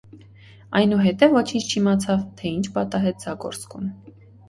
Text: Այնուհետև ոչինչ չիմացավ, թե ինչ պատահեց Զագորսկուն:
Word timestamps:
Այնուհետև 0.79 1.35
ոչինչ 1.37 1.63
չիմացավ, 1.69 2.25
թե 2.43 2.53
ինչ 2.57 2.67
պատահեց 2.81 3.31
Զագորսկուն: 3.31 3.97